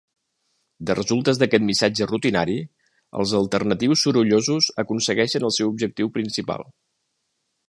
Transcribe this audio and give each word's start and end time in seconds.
De 0.89 0.93
resultes 0.99 1.41
d'aquest 1.41 1.65
missatge 1.67 2.07
rutinari, 2.11 2.57
els 3.21 3.35
alternatius 3.43 4.07
sorollosos 4.07 4.73
aconsegueixen 4.87 5.49
el 5.51 5.57
seu 5.61 5.75
objectiu 5.77 6.15
principal. 6.19 6.67